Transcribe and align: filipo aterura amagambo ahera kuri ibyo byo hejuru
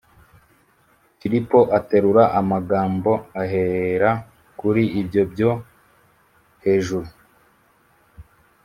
filipo 1.19 1.59
aterura 1.77 2.23
amagambo 2.39 3.11
ahera 3.41 4.11
kuri 4.59 4.83
ibyo 5.01 5.23
byo 5.31 5.51
hejuru 6.63 7.07